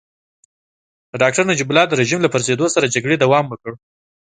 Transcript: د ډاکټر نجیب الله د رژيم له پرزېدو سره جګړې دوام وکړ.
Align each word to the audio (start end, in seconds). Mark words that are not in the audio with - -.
د 1.11 1.13
ډاکټر 1.21 1.43
نجیب 1.51 1.69
الله 1.69 1.85
د 1.87 1.93
رژيم 2.01 2.19
له 2.23 2.29
پرزېدو 2.33 2.65
سره 2.75 2.91
جګړې 2.95 3.15
دوام 3.17 3.45
وکړ. 3.49 3.71